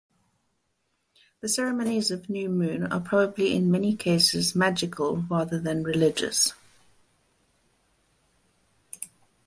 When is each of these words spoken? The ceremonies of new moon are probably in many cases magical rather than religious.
The 1.41 1.47
ceremonies 1.47 2.09
of 2.09 2.27
new 2.27 2.49
moon 2.49 2.87
are 2.91 2.99
probably 3.01 3.55
in 3.55 3.69
many 3.69 3.95
cases 3.95 4.55
magical 4.55 5.17
rather 5.29 5.59
than 5.59 5.83
religious. 5.83 6.55